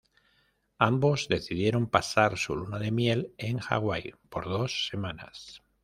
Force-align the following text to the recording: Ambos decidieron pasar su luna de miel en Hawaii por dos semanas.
Ambos 0.79 1.27
decidieron 1.27 1.85
pasar 1.85 2.35
su 2.39 2.55
luna 2.55 2.79
de 2.79 2.89
miel 2.89 3.35
en 3.37 3.59
Hawaii 3.63 4.15
por 4.29 4.45
dos 4.49 4.87
semanas. 4.89 5.61